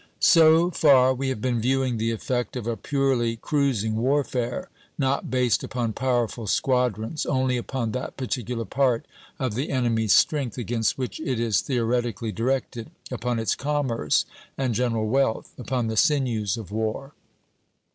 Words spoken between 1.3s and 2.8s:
been viewing the effect of a